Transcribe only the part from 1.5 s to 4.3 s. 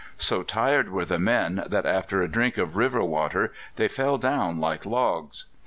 that, after a drink of river water, they fell